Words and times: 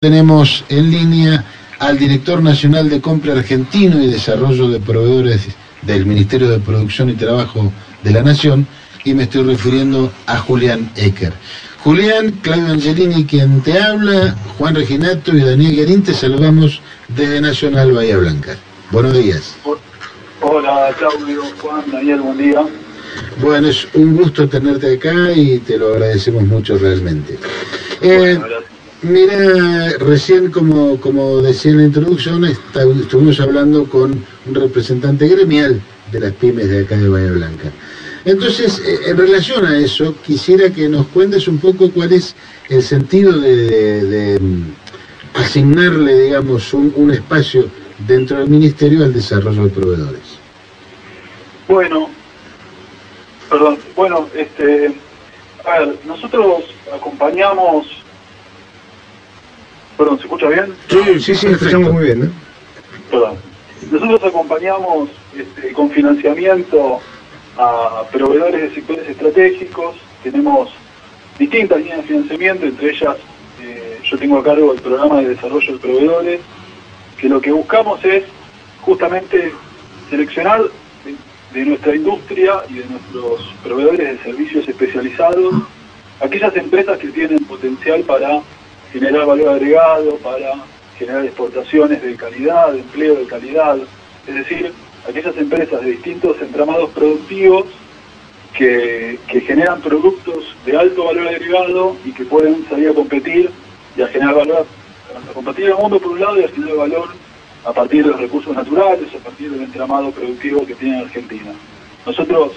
Tenemos 0.00 0.64
en 0.68 0.92
línea 0.92 1.44
al 1.80 1.98
director 1.98 2.40
nacional 2.40 2.88
de 2.88 3.00
compra 3.00 3.32
argentino 3.32 4.00
y 4.00 4.06
desarrollo 4.06 4.68
de 4.68 4.78
proveedores 4.78 5.48
del 5.82 6.06
Ministerio 6.06 6.48
de 6.48 6.60
Producción 6.60 7.10
y 7.10 7.14
Trabajo 7.14 7.72
de 8.04 8.12
la 8.12 8.22
Nación 8.22 8.64
y 9.02 9.14
me 9.14 9.24
estoy 9.24 9.42
refiriendo 9.42 10.12
a 10.26 10.38
Julián 10.38 10.88
Ecker. 10.94 11.32
Julián, 11.82 12.30
Claudio 12.42 12.74
Angelini 12.74 13.24
quien 13.24 13.60
te 13.60 13.76
habla, 13.76 14.36
Juan 14.56 14.76
Reginato 14.76 15.36
y 15.36 15.40
Daniel 15.40 15.74
Guerín 15.74 16.04
te 16.04 16.14
saludamos 16.14 16.80
desde 17.08 17.40
Nacional 17.40 17.90
Bahía 17.90 18.18
Blanca. 18.18 18.56
Buenos 18.92 19.14
días. 19.14 19.56
Hola 20.42 20.94
Claudio, 20.96 21.42
Juan, 21.60 21.82
Daniel, 21.90 22.20
buen 22.20 22.38
día. 22.38 22.64
Bueno, 23.42 23.66
es 23.66 23.88
un 23.94 24.16
gusto 24.16 24.48
tenerte 24.48 24.94
acá 24.94 25.32
y 25.32 25.58
te 25.58 25.76
lo 25.76 25.88
agradecemos 25.88 26.44
mucho 26.44 26.78
realmente. 26.78 27.36
Eh, 28.00 28.38
Mira, 29.02 29.90
recién 30.00 30.50
como, 30.50 31.00
como 31.00 31.40
decía 31.40 31.70
en 31.70 31.78
la 31.78 31.84
introducción, 31.84 32.44
estuvimos 32.44 33.38
hablando 33.38 33.84
con 33.88 34.24
un 34.46 34.54
representante 34.54 35.28
gremial 35.28 35.80
de 36.10 36.20
las 36.20 36.32
pymes 36.32 36.68
de 36.68 36.80
acá 36.80 36.96
de 36.96 37.08
Bahía 37.08 37.30
Blanca. 37.30 37.70
Entonces, 38.24 38.80
eh, 38.80 39.10
en 39.10 39.16
relación 39.16 39.64
a 39.64 39.78
eso, 39.78 40.16
quisiera 40.26 40.70
que 40.70 40.88
nos 40.88 41.06
cuentes 41.08 41.46
un 41.46 41.58
poco 41.58 41.92
cuál 41.92 42.12
es 42.12 42.34
el 42.68 42.82
sentido 42.82 43.38
de, 43.38 44.36
mm, 44.40 44.62
asignarle, 45.34 46.22
digamos, 46.22 46.74
un, 46.74 46.92
un, 46.96 47.12
espacio 47.12 47.68
dentro 48.06 48.38
del 48.38 48.48
Ministerio 48.48 49.04
al 49.04 49.12
desarrollo 49.12 49.62
de 49.62 49.70
proveedores. 49.70 50.38
Bueno, 51.68 52.10
perdón, 53.48 53.78
bueno, 53.94 54.28
este, 54.34 54.92
a 55.64 55.78
ver, 55.78 55.98
nosotros 56.04 56.64
acompañamos 56.92 57.97
Perdón, 59.98 60.16
¿se 60.18 60.24
escucha 60.24 60.48
bien? 60.48 60.74
Sí, 60.88 61.20
sí, 61.20 61.34
sí, 61.34 61.46
escuchamos 61.48 61.92
muy 61.92 62.04
bien. 62.04 62.32
Perdón. 63.10 63.36
Nosotros 63.90 64.22
acompañamos 64.24 65.08
este, 65.36 65.72
con 65.72 65.90
financiamiento 65.90 67.00
a 67.56 68.04
proveedores 68.12 68.62
de 68.62 68.74
sectores 68.76 69.08
estratégicos. 69.08 69.96
Tenemos 70.22 70.70
distintas 71.36 71.78
líneas 71.78 72.02
de 72.02 72.04
financiamiento, 72.04 72.66
entre 72.66 72.90
ellas 72.90 73.16
eh, 73.60 73.98
yo 74.04 74.16
tengo 74.18 74.38
a 74.38 74.44
cargo 74.44 74.72
el 74.72 74.80
programa 74.80 75.20
de 75.20 75.30
desarrollo 75.30 75.72
de 75.72 75.78
proveedores, 75.78 76.40
que 77.20 77.28
lo 77.28 77.40
que 77.40 77.50
buscamos 77.50 78.04
es 78.04 78.22
justamente 78.82 79.52
seleccionar 80.10 80.62
de, 81.04 81.58
de 81.58 81.66
nuestra 81.66 81.96
industria 81.96 82.62
y 82.68 82.74
de 82.74 82.84
nuestros 82.84 83.52
proveedores 83.64 84.18
de 84.18 84.24
servicios 84.24 84.68
especializados 84.68 85.54
aquellas 86.20 86.56
empresas 86.56 86.98
que 86.98 87.08
tienen 87.08 87.44
potencial 87.44 88.02
para 88.02 88.40
generar 88.92 89.26
valor 89.26 89.48
agregado, 89.50 90.16
para 90.18 90.54
generar 90.98 91.24
exportaciones 91.24 92.02
de 92.02 92.16
calidad, 92.16 92.72
de 92.72 92.80
empleo 92.80 93.16
de 93.16 93.26
calidad, 93.26 93.78
es 94.26 94.34
decir, 94.34 94.72
aquellas 95.08 95.36
empresas 95.36 95.80
de 95.80 95.92
distintos 95.92 96.40
entramados 96.40 96.90
productivos 96.90 97.66
que, 98.56 99.18
generan 99.46 99.80
productos 99.80 100.56
de 100.66 100.76
alto 100.76 101.04
valor 101.04 101.28
agregado 101.28 101.96
y 102.04 102.12
que 102.12 102.24
pueden 102.24 102.66
salir 102.68 102.88
a 102.88 102.94
competir 102.94 103.50
y 103.96 104.02
a 104.02 104.08
generar 104.08 104.34
valor, 104.34 104.66
a 105.16 105.32
competir 105.32 105.66
en 105.66 105.70
el 105.70 105.78
mundo 105.78 105.98
por 105.98 106.12
un 106.12 106.20
lado 106.20 106.40
y 106.40 106.44
a 106.44 106.48
generar 106.48 106.76
valor 106.76 107.08
a 107.64 107.72
partir 107.72 108.04
de 108.04 108.10
los 108.10 108.20
recursos 108.20 108.54
naturales, 108.54 109.08
a 109.14 109.18
partir 109.18 109.50
del 109.50 109.62
entramado 109.62 110.10
productivo 110.10 110.66
que 110.66 110.74
tiene 110.74 111.00
Argentina. 111.00 111.52
Nosotros, 112.04 112.52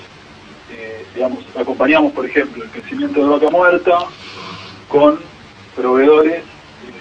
eh, 0.71 1.05
digamos, 1.13 1.43
acompañamos, 1.55 2.11
por 2.13 2.25
ejemplo, 2.25 2.63
el 2.63 2.69
crecimiento 2.69 3.21
de 3.21 3.29
vaca 3.29 3.49
muerta 3.49 3.99
con 4.87 5.19
proveedores 5.75 6.39
eh, 6.39 6.43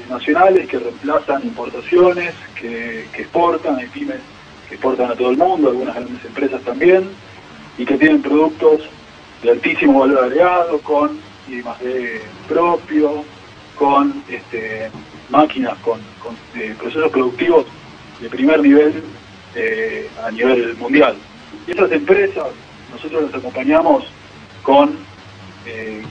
nacionales 0.09 0.69
que 0.69 0.79
reemplazan 0.79 1.43
importaciones, 1.43 2.35
que, 2.61 3.05
exportan, 3.17 3.77
hay 3.77 3.87
pymes 3.87 4.21
que 4.69 4.75
exportan 4.75 5.11
a 5.11 5.15
todo 5.15 5.31
el 5.31 5.37
mundo, 5.37 5.71
algunas 5.71 5.95
grandes 5.95 6.25
empresas 6.25 6.63
también, 6.63 7.11
y 7.79 7.85
que 7.85 7.97
tienen 7.97 8.23
productos 8.23 8.89
de 9.43 9.51
altísimo 9.51 10.01
valor 10.01 10.25
agregado, 10.25 10.79
con 10.81 11.19
y 11.49 11.63
más 11.63 11.81
de 11.81 12.21
propio, 12.49 13.25
con 13.77 14.23
este, 14.29 14.91
máquinas, 15.31 15.77
con, 15.79 16.01
eh, 16.55 16.75
procesos 16.79 17.11
productivos 17.11 17.67
de 18.21 18.29
primer 18.29 18.61
nivel 18.61 19.03
eh, 19.55 20.09
a 20.23 20.31
nivel 20.31 20.77
mundial. 20.77 21.17
Y 21.67 21.73
esas 21.73 21.91
empresas 21.91 22.47
nosotros 22.93 23.25
las 23.25 23.35
acompañamos 23.35 24.05
con 24.63 24.97
eh, 25.67 26.03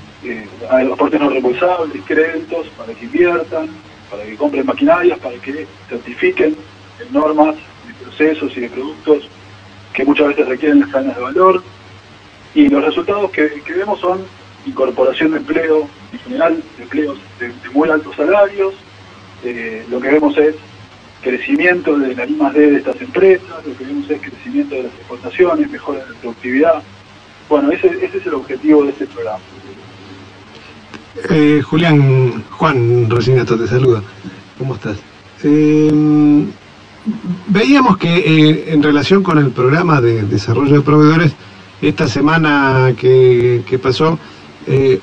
aportes 0.92 1.20
no 1.20 1.30
reembolsables, 1.30 2.04
créditos 2.06 2.68
para 2.78 2.94
que 2.94 3.06
inviertan, 3.06 3.70
para 4.10 4.24
que 4.24 4.36
compren 4.36 4.66
maquinarias, 4.66 5.20
para 5.20 5.36
que 5.38 5.68
certifiquen 5.88 6.56
en 7.00 7.14
normas 7.14 7.56
de 7.56 7.94
procesos 8.04 8.56
y 8.58 8.62
de 8.62 8.70
productos 8.70 9.30
que 9.94 10.04
muchas 10.06 10.28
veces 10.30 10.48
requieren 10.48 10.82
las 10.82 10.90
cadenas 10.90 11.16
de 11.16 11.22
valor. 11.22 11.64
Y 12.54 12.68
los 12.68 12.84
resultados 12.84 13.32
que, 13.32 13.62
vemos 13.76 14.00
son 14.00 14.26
incorporación 14.66 15.32
de 15.32 15.38
empleo, 15.38 15.88
en 16.12 16.20
general 16.20 16.64
de 16.78 16.84
empleos 16.84 17.18
de, 17.40 17.54
muy 17.74 17.90
altos 17.90 18.16
salarios. 18.16 18.74
Eh, 19.44 19.86
lo 19.90 20.02
que 20.02 20.10
vemos 20.10 20.38
es 20.38 20.56
crecimiento 21.22 21.98
de 21.98 22.16
la 22.16 22.26
I 22.26 22.38
de 22.54 22.78
estas 22.78 23.00
empresas, 23.02 23.66
lo 23.66 23.78
que 23.78 23.86
vemos 23.86 24.10
es 24.10 24.22
crecimiento 24.22 24.76
de 24.76 24.84
las 24.84 24.94
exportaciones, 24.94 25.70
mejora 25.70 26.00
de 26.06 26.14
productividad. 26.16 26.82
Bueno, 27.48 27.72
ese 27.72 27.88
es 27.88 28.26
el 28.26 28.34
objetivo 28.34 28.84
de 28.84 28.90
este 28.92 29.08
programa. 29.08 29.40
Eh, 31.30 31.62
Julián, 31.64 32.44
Juan 32.52 33.10
Rosinato 33.10 33.58
te 33.58 33.68
saluda. 33.68 34.02
¿Cómo 34.58 34.76
estás? 34.76 34.98
Eh, 35.44 35.92
veíamos 37.48 37.98
que 37.98 38.18
eh, 38.18 38.66
en 38.68 38.84
relación 38.84 39.24
con 39.24 39.38
el 39.38 39.52
programa 39.52 40.02
de 40.02 40.24
desarrollo 40.24 40.76
de 40.76 40.82
proveedores, 40.82 41.34
esta 41.82 42.08
semana 42.08 42.94
que, 42.98 43.80
pasó, 43.82 44.20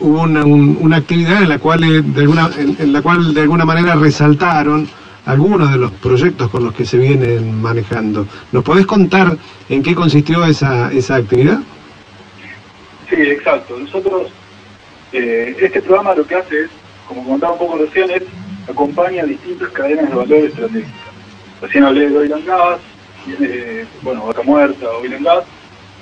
hubo 0.00 0.22
una, 0.22 0.96
actividad 0.96 1.42
en 1.42 1.48
la 1.48 1.58
cual 1.58 1.80
de 1.80 2.20
alguna 2.20 2.50
en, 2.58 2.92
la 2.92 3.00
cual 3.00 3.32
de 3.32 3.40
alguna 3.40 3.64
manera 3.64 3.94
resaltaron 3.94 4.86
algunos 5.24 5.72
de 5.72 5.78
los 5.78 5.90
proyectos 5.90 6.50
con 6.50 6.64
los 6.64 6.74
que 6.74 6.84
se 6.84 6.98
vienen 6.98 7.60
manejando. 7.60 8.26
¿Nos 8.52 8.62
podés 8.62 8.86
contar 8.86 9.36
en 9.68 9.82
qué 9.82 9.94
consistió 9.94 10.44
esa, 10.44 10.92
esa 10.92 11.16
actividad? 11.16 11.60
Sí, 13.08 13.16
exacto. 13.16 13.78
Nosotros 13.78 14.30
eh, 15.16 15.56
este 15.60 15.80
programa 15.82 16.14
lo 16.14 16.26
que 16.26 16.34
hace 16.34 16.64
es, 16.64 16.70
como 17.08 17.24
contaba 17.24 17.54
un 17.54 17.58
poco 17.58 17.78
recién, 17.78 18.10
es 18.10 18.22
acompaña 18.68 19.24
distintas 19.24 19.70
cadenas 19.70 20.08
de 20.10 20.14
valor 20.14 20.44
estratégicas. 20.44 20.92
Recién 21.62 21.84
hablé 21.84 22.10
de 22.10 22.18
oil 22.18 22.32
and 22.32 22.46
gas, 22.46 22.80
bueno, 24.02 24.26
vaca 24.26 24.42
muerta, 24.42 24.86
oil 25.00 25.14
and 25.14 25.24
gas, 25.24 25.44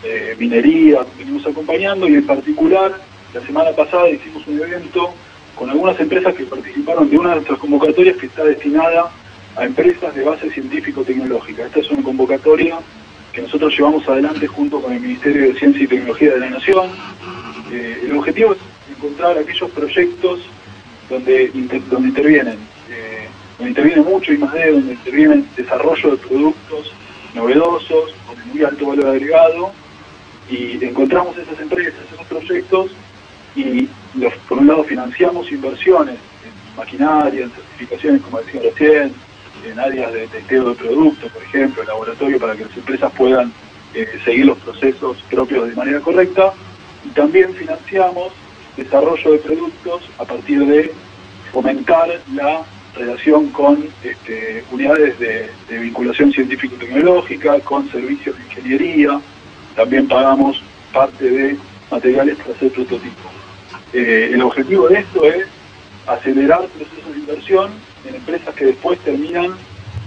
eh, 0.02 0.34
minería, 0.38 1.00
venimos 1.16 1.46
acompañando 1.46 2.08
y 2.08 2.14
en 2.14 2.26
particular 2.26 2.92
la 3.32 3.40
semana 3.40 3.70
pasada 3.70 4.08
hicimos 4.10 4.46
un 4.46 4.60
evento 4.60 5.14
con 5.54 5.70
algunas 5.70 5.98
empresas 6.00 6.34
que 6.34 6.44
participaron 6.44 7.08
de 7.08 7.16
una 7.16 7.30
de 7.30 7.34
nuestras 7.36 7.58
convocatorias 7.58 8.16
que 8.16 8.26
está 8.26 8.44
destinada 8.44 9.10
a 9.56 9.64
empresas 9.64 10.14
de 10.14 10.24
base 10.24 10.50
científico-tecnológica. 10.50 11.66
Esta 11.66 11.80
es 11.80 11.90
una 11.90 12.02
convocatoria 12.02 12.78
que 13.32 13.42
nosotros 13.42 13.72
llevamos 13.76 14.08
adelante 14.08 14.46
junto 14.46 14.80
con 14.80 14.92
el 14.92 15.00
Ministerio 15.00 15.48
de 15.48 15.58
Ciencia 15.58 15.84
y 15.84 15.86
Tecnología 15.86 16.34
de 16.34 16.40
la 16.40 16.50
Nación. 16.50 16.90
Eh, 17.72 18.02
el 18.04 18.16
objetivo 18.16 18.52
es 18.52 18.58
encontrar 19.04 19.38
aquellos 19.38 19.70
proyectos 19.70 20.40
donde, 21.10 21.50
donde 21.90 22.08
intervienen, 22.08 22.58
eh, 22.88 23.28
donde 23.58 23.70
interviene 23.70 24.02
mucho 24.02 24.32
y 24.32 24.38
más 24.38 24.52
de 24.54 24.72
donde 24.72 24.92
intervienen 24.94 25.48
desarrollo 25.56 26.12
de 26.12 26.16
productos 26.16 26.92
novedosos, 27.34 28.14
con 28.26 28.48
muy 28.48 28.64
alto 28.64 28.86
valor 28.86 29.08
agregado, 29.08 29.72
y 30.48 30.82
encontramos 30.84 31.36
esas 31.36 31.58
empresas, 31.60 32.00
esos 32.12 32.26
proyectos, 32.26 32.92
y 33.54 33.88
por 34.48 34.58
un 34.58 34.66
lado 34.66 34.84
financiamos 34.84 35.50
inversiones 35.50 36.14
en 36.14 36.76
maquinaria, 36.76 37.44
en 37.44 37.50
certificaciones, 37.50 38.22
como 38.22 38.40
decía 38.40 38.62
recién, 38.62 39.12
en 39.64 39.78
áreas 39.78 40.12
de 40.12 40.26
testeo 40.28 40.70
de 40.70 40.74
productos, 40.74 41.30
por 41.30 41.42
ejemplo, 41.42 41.82
en 41.82 41.88
laboratorio, 41.88 42.38
para 42.38 42.56
que 42.56 42.64
las 42.64 42.76
empresas 42.76 43.12
puedan 43.16 43.52
eh, 43.94 44.06
seguir 44.24 44.46
los 44.46 44.58
procesos 44.58 45.16
propios 45.30 45.68
de 45.68 45.74
manera 45.74 46.00
correcta, 46.00 46.52
y 47.04 47.08
también 47.10 47.54
financiamos 47.54 48.32
desarrollo 48.76 49.32
de 49.32 49.38
productos 49.38 50.02
a 50.18 50.24
partir 50.24 50.64
de 50.66 50.92
fomentar 51.52 52.20
la 52.34 52.62
relación 52.96 53.48
con 53.50 53.88
este, 54.02 54.64
unidades 54.70 55.18
de, 55.18 55.50
vinculación 55.78 56.32
científico-tecnológica, 56.32 57.60
con 57.60 57.90
servicios 57.90 58.36
de 58.36 58.44
ingeniería, 58.44 59.20
también 59.74 60.06
pagamos 60.06 60.62
parte 60.92 61.28
de 61.28 61.56
materiales 61.90 62.36
para 62.38 62.52
hacer 62.52 62.70
prototipos. 62.72 63.32
Eh, 63.92 64.30
el 64.32 64.42
objetivo 64.42 64.88
de 64.88 65.00
esto 65.00 65.24
es 65.24 65.46
acelerar 66.06 66.66
procesos 66.66 67.12
de 67.12 67.18
inversión 67.18 67.70
en 68.08 68.14
empresas 68.14 68.54
que 68.54 68.66
después 68.66 68.98
terminan 69.00 69.54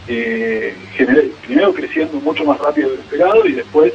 eh, 0.08 0.74
primero 1.46 1.74
creciendo 1.74 2.20
mucho 2.22 2.46
más 2.46 2.58
rápido 2.60 2.90
de 2.90 2.96
lo 2.96 3.02
esperado 3.02 3.46
y 3.46 3.52
después 3.54 3.94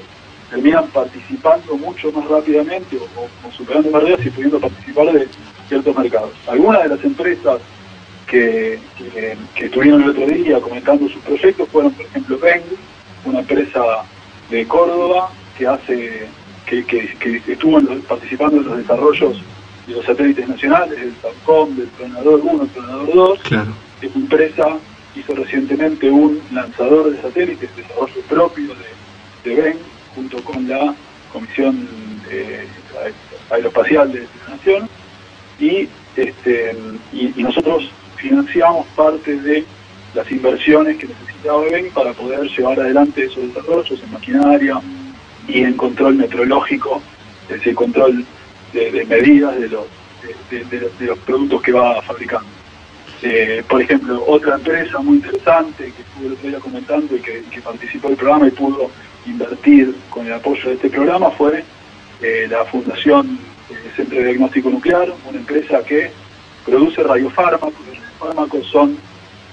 terminan 0.53 0.87
participando 0.89 1.77
mucho 1.79 2.13
más 2.13 2.29
rápidamente 2.29 2.99
o, 2.99 3.51
superando 3.51 3.91
barreras 3.91 4.25
y 4.27 4.31
pudiendo 4.31 4.61
participar 4.61 5.11
de 5.11 5.27
ciertos 5.67 5.97
mercados. 5.97 6.33
Algunas 6.47 6.83
de 6.83 6.89
las 6.91 7.05
empresas 7.05 7.59
que, 8.27 8.79
estuvieron 9.57 10.03
el 10.03 10.11
otro 10.11 10.27
día 10.27 10.61
comentando 10.61 11.09
sus 11.09 11.23
proyectos 11.23 11.67
fueron, 11.71 11.93
por 11.93 12.05
ejemplo, 12.05 12.39
Beng, 12.39 12.63
una 13.25 13.41
empresa 13.41 13.81
de 14.51 14.67
Córdoba 14.67 15.31
que 15.57 15.67
hace 15.67 16.27
que, 16.67 16.85
que, 16.85 17.43
estuvo 17.49 17.81
participando 18.07 18.59
en 18.59 18.65
los 18.67 18.77
desarrollos 18.77 19.41
de 19.87 19.95
los 19.95 20.05
satélites 20.05 20.47
nacionales, 20.49 21.01
del 21.01 21.15
SATCOM, 21.23 21.77
del 21.77 21.89
Tronador 21.89 22.41
1, 22.45 22.63
el 22.63 22.69
Tronador 22.69 23.15
2. 23.15 23.41
Claro. 23.41 23.73
Es 24.03 24.15
una 24.15 24.25
empresa 24.25 24.79
hizo 25.15 25.35
recientemente 25.35 26.11
un 26.11 26.41
lanzador 26.53 27.11
de 27.11 27.21
satélites, 27.21 27.75
desarrollo 27.77 28.21
propio 28.29 28.75
de, 28.75 29.51
de 29.51 29.63
BEN, 29.63 29.92
junto 30.15 30.43
con 30.45 30.69
la 30.69 30.95
Comisión 31.33 31.89
Aeroespacial 33.51 34.13
de 34.13 34.21
la 34.21 34.57
Nación, 34.57 34.89
y, 35.59 35.89
este, 36.17 36.77
y, 37.13 37.43
nosotros 37.43 37.91
financiamos 38.17 38.87
parte 38.97 39.37
de 39.41 39.65
las 40.15 40.31
inversiones 40.31 40.97
que 40.99 41.09
necesitaba 41.09 41.63
BEN 41.65 41.91
para 41.91 42.13
poder 42.13 42.49
llevar 42.49 42.81
adelante 42.81 43.25
esos 43.25 43.49
desarrollos 43.49 44.01
en 44.03 44.13
maquinaria 44.13 44.81
y 45.49 45.63
en 45.63 45.77
control 45.77 46.17
meteorológico, 46.17 47.01
es 47.45 47.57
decir, 47.57 47.75
control 47.75 48.25
de, 48.73 49.05
medidas 49.07 49.59
de 49.59 49.69
los, 49.69 49.87
de 50.51 51.07
los 51.07 51.19
productos 51.19 51.63
que 51.63 51.73
va 51.73 52.01
fabricando. 52.03 52.49
Eh, 53.25 53.63
por 53.69 53.81
ejemplo, 53.81 54.25
otra 54.27 54.57
empresa 54.57 54.99
muy 54.99 55.19
interesante 55.19 55.93
que 55.93 56.03
estuve 56.03 56.59
comentando 56.59 57.15
y 57.15 57.21
que, 57.21 57.61
participó 57.63 58.09
del 58.09 58.17
programa 58.17 58.49
y 58.49 58.51
pudo 58.51 58.91
invertir 59.27 59.95
con 60.11 60.27
el 60.27 60.33
apoyo 60.33 60.69
de 60.69 60.75
este 60.75 60.91
programa 60.91 61.31
fue 61.31 61.65
eh, 62.21 62.47
la 62.51 62.65
Fundación 62.65 63.39
eh, 63.71 63.91
Centro 63.97 64.19
de 64.19 64.25
Diagnóstico 64.27 64.71
Nuclear, 64.71 65.13
una 65.29 65.39
empresa 65.39 65.83
que 65.85 66.11
produce 66.65 67.03
radiofármacos. 67.03 67.75
Los 67.87 67.99
radiofármacos 67.99 68.67
son, 68.67 68.99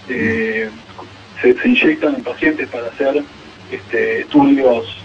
se, 0.08 0.70
inyectan 1.66 2.16
en 2.16 2.24
pacientes 2.24 2.68
para 2.70 2.88
hacer 2.88 3.24
este, 3.72 4.22
estudios 4.22 4.98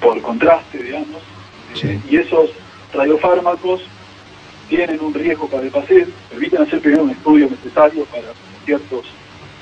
por 0.00 0.22
contraste, 0.22 0.78
digamos, 0.82 1.20
y 2.08 2.16
esos 2.16 2.50
radiofármacos 2.92 3.82
tienen 4.68 5.00
un 5.00 5.12
riesgo 5.12 5.48
para 5.48 5.64
el 5.64 5.70
paciente, 5.70 6.12
permiten 6.30 6.62
hacer 6.62 6.80
primero 6.80 7.04
un 7.04 7.10
estudio 7.10 7.48
necesario 7.50 8.04
para 8.06 8.28
ciertos 8.64 9.04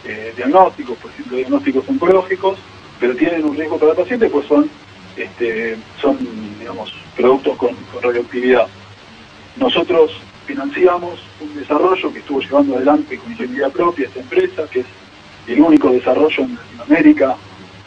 eh, 0.05 0.33
diagnósticos, 0.37 0.97
por 0.99 1.11
ejemplo, 1.11 1.37
diagnósticos 1.37 1.89
oncológicos, 1.89 2.59
pero 3.01 3.17
tienen 3.17 3.45
un 3.45 3.57
riesgo 3.57 3.79
para 3.79 3.93
el 3.93 3.97
paciente, 3.97 4.29
pues 4.29 4.47
son, 4.47 4.71
este, 5.17 5.77
son 6.01 6.19
digamos, 6.59 6.95
productos 7.17 7.57
con, 7.57 7.71
radioactividad. 8.03 8.67
Nosotros 9.57 10.13
financiamos 10.47 11.19
un 11.41 11.55
desarrollo 11.57 12.13
que 12.13 12.19
estuvo 12.19 12.41
llevando 12.41 12.77
adelante 12.77 13.17
con 13.17 13.33
ingeniería 13.33 13.71
propia 13.71 14.07
esta 14.07 14.21
empresa, 14.21 14.65
que 14.71 14.81
es 14.81 14.87
el 15.49 15.61
único 15.61 15.91
desarrollo 15.91 16.45
en 16.45 16.55
Latinoamérica 16.55 17.37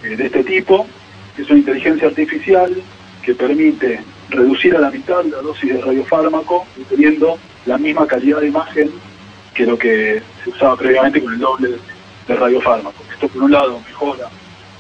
eh, 0.04 0.16
de 0.16 0.26
este 0.26 0.44
tipo, 0.44 0.88
que 1.36 1.44
es 1.44 1.50
una 1.50 1.60
inteligencia 1.60 2.08
artificial 2.08 2.76
que 3.22 3.36
permite 3.36 4.02
reducir 4.30 4.76
a 4.76 4.80
la 4.80 4.90
mitad 4.90 5.24
la 5.26 5.42
dosis 5.42 5.74
de 5.74 5.82
radiofármaco 5.82 6.66
teniendo 6.90 7.38
la 7.66 7.78
misma 7.78 8.08
calidad 8.08 8.42
de 8.42 8.48
imagen 8.48 8.92
que 9.54 9.66
lo 9.66 9.78
que 9.78 10.22
se 10.44 10.50
usaba 10.50 10.76
previamente 10.76 11.22
con 11.22 11.34
el 11.34 11.40
doble 11.40 11.70
de 12.28 12.36
radiofármaco. 12.36 13.04
Esto 13.14 13.28
por 13.28 13.44
un 13.44 13.52
lado 13.52 13.80
mejora 13.88 14.30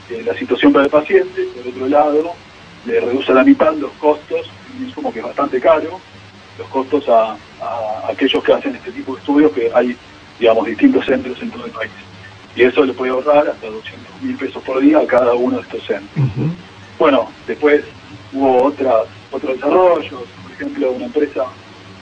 eh, 0.09 0.23
la 0.25 0.33
situación 0.35 0.73
para 0.73 0.85
el 0.85 0.91
paciente, 0.91 1.47
por 1.55 1.67
otro 1.67 1.87
lado 1.87 2.35
le 2.85 2.99
reduce 2.99 3.31
a 3.31 3.35
la 3.35 3.43
mitad 3.43 3.73
los 3.75 3.91
costos, 3.93 4.49
un 4.77 4.85
insumo 4.85 5.13
que 5.13 5.19
es 5.19 5.25
bastante 5.25 5.59
caro, 5.59 5.99
los 6.57 6.67
costos 6.67 7.07
a, 7.07 7.37
aquellos 8.09 8.43
que 8.43 8.53
hacen 8.53 8.75
este 8.75 8.91
tipo 8.91 9.13
de 9.13 9.19
estudios, 9.19 9.51
que 9.53 9.71
hay, 9.73 9.95
digamos, 10.39 10.65
distintos 10.65 11.05
centros 11.05 11.41
en 11.41 11.51
todo 11.51 11.65
el 11.65 11.71
país. 11.71 11.91
Y 12.55 12.63
eso 12.63 12.83
le 12.83 12.93
puede 12.93 13.11
ahorrar 13.11 13.47
hasta 13.47 13.67
200 13.67 14.21
mil 14.21 14.37
pesos 14.37 14.61
por 14.63 14.79
día 14.79 14.99
a 14.99 15.07
cada 15.07 15.33
uno 15.33 15.57
de 15.57 15.63
estos 15.63 15.83
centros. 15.85 16.27
Bueno, 16.99 17.29
después 17.47 17.83
hubo 18.33 18.63
otras 18.63 19.07
otros 19.31 19.55
desarrollos, 19.55 20.23
por 20.43 20.51
ejemplo, 20.51 20.91
una 20.91 21.05
empresa 21.05 21.45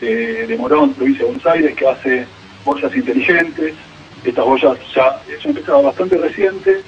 de, 0.01 0.56
Morón, 0.59 0.94
provincia 0.94 1.24
de 1.24 1.31
Buenos 1.31 1.45
Aires, 1.45 1.75
que 1.75 1.88
hace 1.88 2.27
boyas 2.65 2.94
inteligentes. 2.95 3.75
Estas 4.24 4.45
boyas 4.45 4.77
ya 4.94 5.21
es 5.30 5.45
una 5.45 5.59
empresa 5.59 5.77
bastante 5.77 6.18
reciente, 6.18 6.81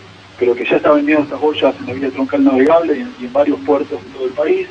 pero 0.43 0.55
que 0.55 0.65
ya 0.65 0.75
está 0.75 0.91
vendiendo 0.91 1.23
estas 1.23 1.39
boyas 1.39 1.73
en 1.79 1.85
la 1.85 1.93
vía 1.93 2.09
troncal 2.09 2.43
navegable 2.43 2.97
y 2.97 3.23
en, 3.23 3.31
varios 3.31 3.57
puertos 3.61 4.03
de 4.03 4.09
todo 4.09 4.25
el 4.25 4.33
país. 4.33 4.67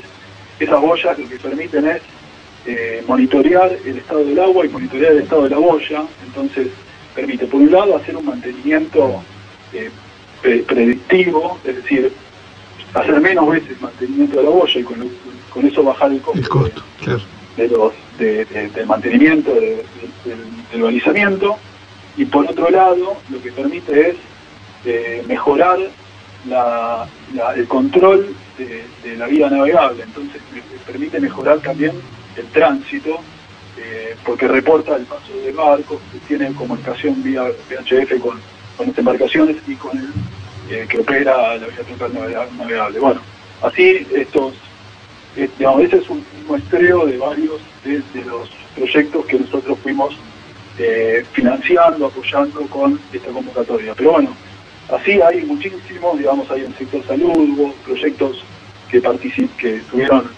Esas 0.61 0.79
boyas 0.83 1.19
lo 1.19 1.27
que 1.27 1.37
permiten 1.37 1.87
es 1.87 2.03
eh, 2.67 3.03
monitorear 3.09 3.75
el 3.83 3.97
estado 3.97 4.23
del 4.23 4.39
agua 4.39 4.67
y 4.67 4.69
monitorear 4.69 5.13
el 5.13 5.23
estado 5.23 5.45
de 5.45 5.49
la 5.49 5.57
boya. 5.57 6.05
Entonces, 6.27 6.69
permite, 7.15 7.47
por 7.47 7.63
un 7.63 7.73
lado, 7.73 7.97
hacer 7.97 8.15
un 8.15 8.27
mantenimiento 8.27 9.23
eh, 9.73 9.91
predictivo, 10.43 11.59
es 11.65 11.77
decir, 11.77 12.13
hacer 12.93 13.19
menos 13.23 13.49
veces 13.49 13.81
mantenimiento 13.81 14.37
de 14.41 14.43
la 14.43 14.51
boya 14.51 14.79
y 14.79 14.83
con, 14.83 15.11
con 15.49 15.67
eso 15.67 15.83
bajar 15.85 16.13
el 16.13 16.21
costo, 16.21 16.69
de, 17.57 17.69
los, 17.69 17.95
del 18.19 18.87
mantenimiento, 18.87 19.55
del 19.55 20.83
balizamiento. 20.83 21.57
Y 22.19 22.27
por 22.27 22.45
otro 22.45 22.69
lado, 22.69 23.17
lo 23.31 23.41
que 23.41 23.51
permite 23.53 24.11
es 24.11 24.17
eh, 24.85 25.23
mejorar 25.27 25.79
el 27.57 27.69
control 27.69 28.35
de, 28.59 29.17
la 29.17 29.27
vía 29.27 29.51
navegable. 29.51 30.03
Entonces, 30.03 30.41
permite 30.87 31.21
mejorar 31.21 31.61
también 31.61 31.93
el 32.37 32.47
tránsito, 32.47 33.21
eh, 33.79 34.17
porque 34.25 34.49
reporta 34.49 34.97
el 34.97 35.05
paso 35.05 35.33
de 35.45 35.53
barcos, 35.53 35.99
tiene 36.27 36.53
comunicación 36.53 37.23
vía 37.23 37.43
VHF 37.43 38.21
con, 38.21 38.41
con 38.77 38.87
las 38.89 38.99
embarcaciones 38.99 39.57
y 39.67 39.75
con 39.77 39.97
el 39.99 40.13
eh, 40.71 40.87
que 40.89 41.01
opera 41.01 41.57
la 41.57 41.67
vía 41.67 41.85
troncal 41.85 42.15
navegable. 42.57 42.99
Bueno, 43.01 43.21
así 43.63 44.07
estos, 44.15 44.55
eh, 45.37 45.49
digamos, 45.59 45.83
ese 45.83 45.99
es 45.99 46.09
un 46.09 46.25
muestreo 46.47 47.05
de 47.05 47.19
varios 47.19 47.61
de, 47.85 48.03
los 48.25 48.49
proyectos 48.75 49.27
que 49.27 49.39
nosotros 49.41 49.79
fuimos 49.83 50.17
eh, 50.79 51.25
financiando, 51.33 52.07
apoyando 52.07 52.63
con 52.69 52.99
esta 53.13 53.31
convocatoria. 53.31 53.95
Pero 53.95 54.13
bueno, 54.13 54.35
así 54.91 55.21
hay 55.21 55.43
muchísimos, 55.43 56.19
digamos, 56.19 56.51
hay 56.51 56.63
el 56.63 56.75
sector 56.75 57.05
salud, 57.07 57.33
hubo 57.37 57.73
proyectos 57.85 58.45
que 58.91 59.01
que 59.59 59.77
estuvieron 59.77 60.31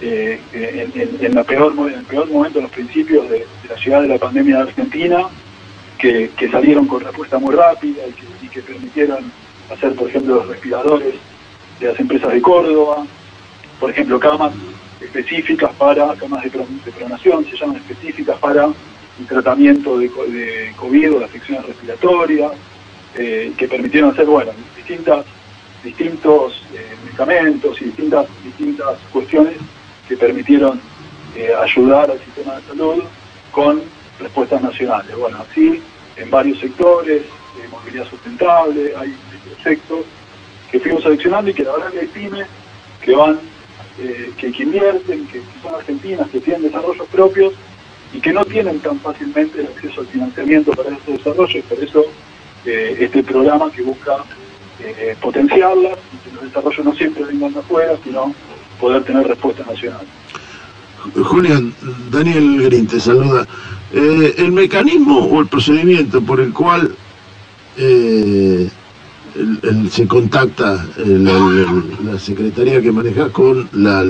en, 0.00 1.34
la 1.34 1.44
peor, 1.44 1.72
en 1.88 1.98
el 1.98 2.04
peor 2.04 2.28
momento, 2.30 2.58
en 2.58 2.64
los 2.64 2.72
principios 2.72 3.28
de, 3.30 3.46
la 3.68 3.76
llegada 3.76 4.02
de 4.02 4.08
la 4.08 4.18
pandemia 4.18 4.56
de 4.56 4.62
Argentina, 4.62 5.28
que, 5.98 6.30
salieron 6.50 6.86
con 6.86 7.00
respuesta 7.00 7.38
muy 7.38 7.54
rápida 7.54 8.02
y 8.42 8.48
que 8.48 8.60
permitieron 8.60 9.32
hacer, 9.72 9.94
por 9.94 10.08
ejemplo, 10.08 10.36
los 10.36 10.48
respiradores 10.48 11.14
de 11.80 11.86
las 11.86 11.98
empresas 11.98 12.32
de 12.32 12.42
Córdoba, 12.42 13.06
por 13.78 13.90
ejemplo, 13.90 14.18
camas 14.18 14.52
específicas 15.00 15.70
para, 15.74 16.14
camas 16.14 16.42
de, 16.44 16.50
pronación, 16.50 17.44
se 17.44 17.56
llaman 17.56 17.76
específicas 17.76 18.38
para 18.38 18.66
el 18.66 19.26
tratamiento 19.26 19.98
de, 19.98 20.10
COVID 20.76 21.14
o 21.14 21.18
de 21.20 21.24
afecciones 21.24 21.66
respiratorias, 21.66 22.52
eh, 23.16 23.52
que 23.56 23.68
permitieron 23.68 24.10
hacer, 24.10 24.26
bueno, 24.26 24.52
distintas, 24.76 25.24
distintos 25.82 26.62
eh, 26.74 26.94
medicamentos 27.04 27.80
y 27.80 27.86
distintas, 27.86 28.26
distintas 28.44 28.98
cuestiones 29.12 29.54
que 30.08 30.16
permitieron 30.16 30.80
eh, 31.36 31.50
ayudar 31.54 32.10
al 32.10 32.18
sistema 32.20 32.56
de 32.56 32.62
salud 32.62 33.04
con 33.50 33.82
respuestas 34.18 34.62
nacionales. 34.62 35.16
Bueno, 35.16 35.38
así 35.48 35.82
en 36.16 36.30
varios 36.30 36.58
sectores, 36.58 37.22
movilidad 37.70 38.08
sustentable, 38.08 38.92
hay 38.96 39.14
proyectos 39.62 40.04
que 40.70 40.80
fuimos 40.80 41.02
seleccionando 41.02 41.50
y 41.50 41.54
que 41.54 41.64
la 41.64 41.72
verdad 41.72 41.90
que 41.90 42.00
hay 42.00 42.06
pymes 42.06 42.46
que 43.02 43.14
van, 43.14 43.38
eh, 44.00 44.30
que, 44.36 44.46
invierten, 44.46 45.26
que, 45.26 45.42
son 45.62 45.74
argentinas, 45.74 46.28
que 46.30 46.40
tienen 46.40 46.62
desarrollos 46.62 47.06
propios 47.08 47.52
y 48.12 48.20
que 48.20 48.32
no 48.32 48.44
tienen 48.44 48.78
tan 48.80 48.98
fácilmente 49.00 49.60
el 49.60 49.66
acceso 49.66 50.00
al 50.00 50.06
financiamiento 50.06 50.72
para 50.72 50.90
esos 50.90 51.18
desarrollos, 51.18 51.64
por 51.64 51.78
eso 51.78 52.04
eh, 52.64 52.96
este 53.00 53.22
programa 53.22 53.70
que 53.70 53.82
busca 53.82 54.24
eh, 54.80 55.16
potenciarlas 55.20 55.98
y 56.12 56.28
que 56.28 56.34
los 56.34 56.44
desarrollos 56.44 56.84
no 56.84 56.94
siempre 56.94 57.24
vengan 57.24 57.52
de 57.52 57.60
afuera, 57.60 57.94
sino 58.04 58.34
poder 58.80 59.04
tener 59.04 59.26
respuesta 59.26 59.64
nacional. 59.64 60.06
Julián, 61.14 61.74
Daniel 62.10 62.62
Green 62.62 62.86
te 62.86 63.00
saluda. 63.00 63.46
el 63.92 64.52
mecanismo 64.52 65.18
o 65.26 65.40
el 65.40 65.48
procedimiento 65.48 66.22
por 66.22 66.40
el 66.40 66.52
cual 66.52 66.94
eh, 67.76 68.68
se 69.90 70.06
contacta 70.06 70.86
la 70.98 72.18
secretaría 72.18 72.82
que 72.82 72.92
maneja 72.92 73.30
con 73.30 73.68
la, 73.72 74.02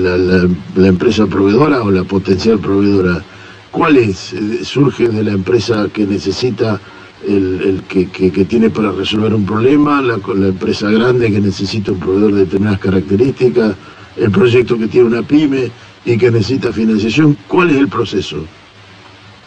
empresa 0.85 1.27
proveedora 1.27 1.81
o 1.81 1.91
la 1.91 2.03
potencial 2.03 2.59
proveedora. 2.59 3.23
¿Cuál 3.71 3.97
es? 3.97 4.33
Eh, 4.33 4.59
¿Surge 4.63 5.07
de 5.07 5.23
la 5.23 5.31
empresa 5.31 5.87
que 5.93 6.05
necesita 6.05 6.79
el, 7.27 7.83
que, 7.87 8.45
tiene 8.45 8.69
para 8.69 8.91
resolver 8.91 9.33
un 9.33 9.45
problema, 9.45 10.01
la, 10.01 10.19
la 10.35 10.47
empresa 10.47 10.89
grande 10.89 11.31
que 11.31 11.39
necesita 11.39 11.91
un 11.91 11.99
proveedor 11.99 12.33
de 12.33 12.39
determinadas 12.41 12.79
características, 12.79 13.75
el 14.17 14.31
proyecto 14.31 14.77
que 14.77 14.87
tiene 14.87 15.07
una 15.07 15.23
pyme 15.23 15.71
y 16.05 16.17
que 16.17 16.31
necesita 16.31 16.71
financiación? 16.71 17.37
¿Cuál 17.47 17.71
es 17.71 17.77
el 17.77 17.87
proceso? 17.87 18.45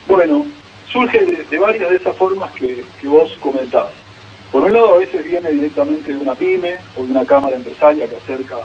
Bueno, 0.08 0.46
surge 0.90 1.46
de, 1.50 1.58
varias 1.58 1.90
de 1.90 1.96
esas 1.96 2.16
formas 2.16 2.52
que, 2.52 2.84
vos 3.04 3.36
comentabas. 3.40 3.92
Por 4.52 4.62
un 4.62 4.72
lado, 4.72 4.94
a 4.94 4.98
veces 4.98 5.24
viene 5.24 5.50
directamente 5.50 6.12
de 6.12 6.18
una 6.18 6.34
pyme 6.34 6.76
o 6.96 7.04
de 7.04 7.10
una 7.10 7.24
cámara 7.24 7.56
empresaria 7.56 8.08
que 8.08 8.16
acerca 8.16 8.56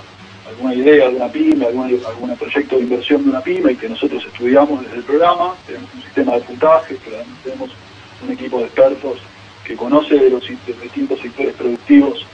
alguna 0.47 0.75
idea 0.75 1.09
de 1.09 1.15
una 1.15 1.27
pyme, 1.27 1.65
algún 1.65 2.35
proyecto 2.37 2.77
de 2.77 2.83
inversión 2.83 3.23
de 3.23 3.29
una 3.31 3.41
pyme 3.41 3.73
y 3.73 3.75
que 3.75 3.89
nosotros 3.89 4.23
estudiamos 4.25 4.83
desde 4.83 4.97
el 4.97 5.03
programa. 5.03 5.55
Tenemos 5.65 5.89
un 5.93 6.01
sistema 6.03 6.33
de 6.33 6.41
puntaje, 6.41 6.97
tenemos 7.43 7.71
un 8.23 8.31
equipo 8.31 8.59
de 8.59 8.65
expertos 8.65 9.19
que 9.63 9.75
conoce 9.75 10.15
de 10.15 10.29
los, 10.29 10.47
distintos 10.47 11.19
sectores 11.19 11.53
productivos 11.55 12.25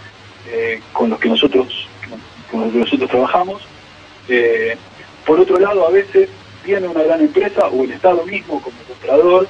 eh, 0.49 0.81
con 0.93 1.09
los 1.09 1.19
que 1.19 1.29
nosotros 1.29 1.87
con 2.49 2.61
los 2.61 2.71
que 2.71 2.79
nosotros 2.79 3.09
trabajamos. 3.09 3.61
Eh, 4.29 4.77
por 5.25 5.39
otro 5.39 5.59
lado, 5.59 5.85
a 5.85 5.91
veces 5.91 6.29
viene 6.65 6.87
una 6.87 7.03
gran 7.03 7.21
empresa 7.21 7.67
o 7.67 7.83
el 7.83 7.91
Estado 7.91 8.25
mismo 8.25 8.61
como 8.61 8.77
comprador 8.87 9.47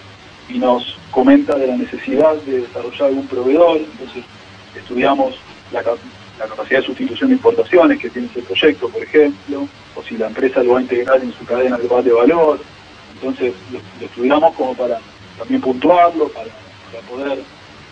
y 0.50 0.58
nos 0.60 0.98
comenta 1.12 1.56
de 1.56 1.68
la 1.68 1.78
necesidad 1.78 2.36
de 2.44 2.62
desarrollar 2.62 3.10
algún 3.10 3.28
proveedor, 3.28 3.78
entonces 3.78 4.24
estudiamos 4.76 5.36
la, 5.72 5.84
capacidad 5.84 6.80
de 6.80 6.86
sustitución 6.86 7.30
de 7.30 7.36
importaciones 7.36 8.00
que 8.00 8.10
tiene 8.10 8.28
ese 8.28 8.42
proyecto, 8.42 8.90
por 8.90 9.02
ejemplo, 9.02 9.68
o 9.96 10.04
si 10.04 10.18
la 10.18 10.28
empresa 10.28 10.64
lo 10.64 10.74
va 10.74 10.80
a 10.80 10.84
integrar 10.84 11.22
en 11.22 11.34
su 11.34 11.44
cadena 11.46 11.78
global 11.78 12.04
de 12.04 12.12
valor, 12.12 12.60
entonces 13.14 13.54
lo, 13.72 14.06
estudiamos 14.06 14.54
como 14.56 14.76
para 14.76 15.00
también 15.38 15.62
puntuarlo, 15.62 16.30
para, 16.30 16.50
poder 17.10 17.40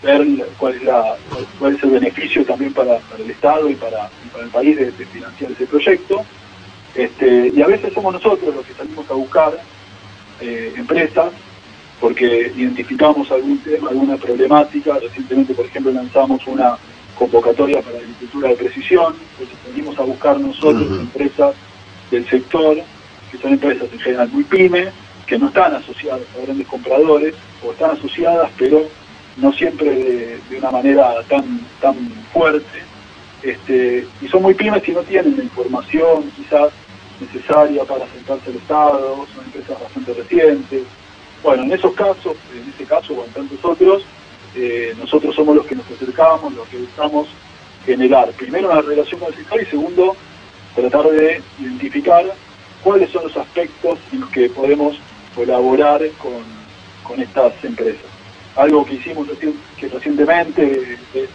ver 0.02 0.48
cuál 0.58 0.76
es, 0.76 0.84
la, 0.84 1.16
cuál 1.60 1.76
es 1.76 1.84
el 1.84 1.90
beneficio 1.92 2.46
también 2.46 2.74
para, 2.74 3.00
el 3.18 3.30
Estado 3.30 3.70
y 3.70 3.76
para, 3.76 4.10
el 4.42 4.50
país 4.50 4.78
de, 4.78 4.92
financiar 4.92 5.52
ese 5.52 5.68
proyecto. 5.68 6.26
Este, 6.94 7.52
y 7.54 7.62
a 7.62 7.68
veces 7.68 7.94
somos 7.94 8.14
nosotros 8.14 8.56
los 8.56 8.66
que 8.66 8.74
salimos 8.74 9.10
a 9.10 9.14
buscar 9.14 9.60
eh, 10.40 10.74
empresas 10.78 11.32
porque 12.00 12.52
identificamos 12.56 13.32
algún 13.32 13.58
tema, 13.60 13.90
alguna 13.90 14.18
problemática. 14.18 14.98
Recientemente, 15.00 15.54
por 15.54 15.66
ejemplo, 15.66 15.92
lanzamos 15.92 16.46
una 16.48 16.78
convocatoria 17.18 17.82
para 17.82 17.98
la 17.98 18.04
agricultura 18.04 18.50
de 18.50 18.56
precisión, 18.56 19.16
entonces 19.32 19.58
venimos 19.72 19.98
a 19.98 20.04
buscar 20.04 20.40
nosotros 20.40 21.00
empresas 21.00 21.56
del 22.12 22.28
sector, 22.30 22.78
que 23.32 23.38
son 23.38 23.54
empresas 23.54 23.88
en 23.92 24.00
general 24.00 24.30
muy 24.30 24.44
pyme, 24.44 24.92
que 25.26 25.38
no 25.38 25.48
están 25.48 25.76
asociadas 25.76 26.22
a 26.38 26.46
grandes 26.46 26.68
compradores, 26.68 27.36
o 27.64 27.72
están 27.72 27.92
asociadas, 27.92 28.52
pero 28.58 28.84
no 29.38 29.52
siempre 29.54 30.40
de, 30.50 30.58
una 30.58 30.72
manera 30.72 31.16
tan, 31.28 31.62
tan 31.82 31.96
fuerte, 32.32 32.84
este, 33.44 34.08
y 34.22 34.28
son 34.28 34.42
muy 34.42 34.54
pymes 34.54 34.88
y 34.88 34.92
no 34.92 35.02
tienen 35.02 35.38
la 35.38 35.44
información 35.44 36.32
quizás 36.36 36.70
necesaria 37.20 37.84
para 37.84 38.08
sentarse 38.08 38.50
al 38.50 38.56
Estado, 38.58 39.28
son 39.34 39.46
empresas 39.46 39.82
bastante 39.82 40.14
recientes, 40.14 40.84
bueno, 41.44 41.64
en 41.64 41.74
esos 41.74 41.94
casos, 41.94 42.36
en 42.54 42.70
este 42.70 42.86
caso 42.86 43.14
o 43.14 43.26
en 43.26 43.32
tantos 43.32 43.64
otros, 43.64 44.04
eh, 44.56 44.96
nosotros 44.98 45.36
somos 45.36 45.56
los 45.56 45.66
que 45.66 45.76
nos 45.76 45.86
acercamos, 45.92 46.54
los 46.54 46.68
que 46.70 46.78
buscamos 46.78 47.28
generar, 47.86 48.32
primero, 48.32 48.72
una 48.72 48.82
relación 48.82 49.20
con 49.20 49.30
el 49.30 49.36
sector 49.36 49.62
y 49.62 49.66
segundo, 49.66 50.16
tratar 50.76 51.08
de 51.12 51.42
identificar 51.60 52.26
cuáles 52.84 53.12
son 53.12 53.24
los 53.24 53.38
aspectos 53.38 54.00
en 54.12 54.22
los 54.22 54.30
que 54.32 54.50
podemos 54.50 54.98
colaborar 55.36 56.02
con, 56.18 56.56
estas 57.20 57.54
empresas. 57.64 58.02
Algo 58.56 58.84
que 58.84 58.96
hicimos 58.96 59.28
que 59.78 59.88
recientemente 59.88 60.98
es 61.14 61.30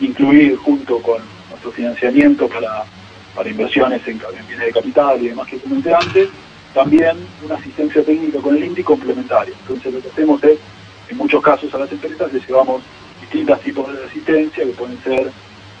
incluir 0.00 0.56
junto 0.56 1.02
con 1.02 1.20
nuestro 1.50 1.72
financiamiento 1.72 2.48
para, 2.48 2.84
inversiones 3.48 4.06
en, 4.06 4.20
en 4.38 4.46
bienes 4.46 4.66
de 4.66 4.72
capital 4.72 5.20
y 5.20 5.28
demás 5.28 5.48
que 5.48 5.58
comenté 5.58 5.92
antes, 5.92 6.28
también 6.74 7.16
una 7.44 7.56
asistencia 7.56 8.04
técnica 8.04 8.38
con 8.40 8.56
el 8.56 8.64
INDI 8.64 8.82
complementaria. 8.82 9.54
Entonces 9.62 9.92
lo 9.92 10.00
que 10.00 10.08
hacemos 10.08 10.44
es, 10.44 10.58
en 11.08 11.16
muchos 11.16 11.42
casos 11.42 11.74
a 11.74 11.78
las 11.78 11.90
empresas 11.90 12.32
les 12.32 12.46
llevamos 12.46 12.82
distintos 13.20 13.60
tipos 13.60 13.92
de 13.92 14.04
asistencia, 14.04 14.64
que 14.64 14.70
pueden 14.70 15.02
ser 15.02 15.30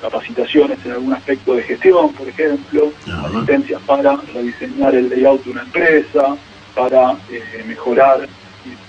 capacitaciones 0.00 0.78
en 0.84 0.92
algún 0.92 1.12
aspecto 1.12 1.54
de 1.54 1.62
gestión, 1.62 2.12
por 2.14 2.26
ejemplo, 2.26 2.90
asistencias 3.24 3.80
para 3.82 4.16
rediseñar 4.34 4.94
el 4.94 5.10
layout 5.10 5.44
de 5.44 5.50
una 5.50 5.62
empresa, 5.62 6.36
para 6.74 7.12
eh, 7.30 7.64
mejorar 7.66 8.28